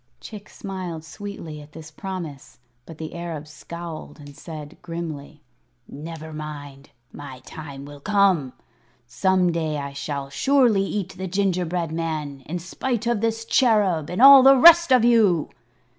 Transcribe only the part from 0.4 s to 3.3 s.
smiled sweetly at this promise; but the